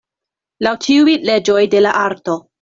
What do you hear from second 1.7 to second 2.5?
de la arto.